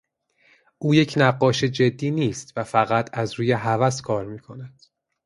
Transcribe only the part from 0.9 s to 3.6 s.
یک نقاش جدی نیست و فقط از روی